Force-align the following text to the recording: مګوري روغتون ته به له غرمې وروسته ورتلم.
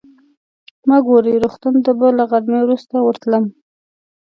مګوري 0.89 1.35
روغتون 1.43 1.75
ته 1.85 1.91
به 1.99 2.07
له 2.17 2.23
غرمې 2.29 2.59
وروسته 2.63 2.95
ورتلم. 3.01 3.43